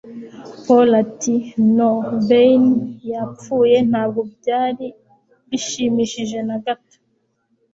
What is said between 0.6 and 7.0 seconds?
Paul ati: 'Y'kknow, bein' yapfuye ntabwo byari bishimishije na gato'...